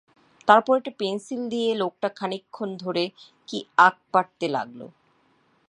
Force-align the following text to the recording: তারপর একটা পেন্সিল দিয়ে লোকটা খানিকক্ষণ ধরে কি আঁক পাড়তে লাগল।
তারপর 0.47 0.73
একটা 0.77 0.93
পেন্সিল 0.99 1.41
দিয়ে 1.49 1.69
লোকটা 1.75 2.09
খানিকক্ষণ 2.17 2.69
ধরে 2.77 3.03
কি 3.47 3.57
আঁক 3.77 3.95
পাড়তে 4.11 4.47
লাগল। 4.47 4.81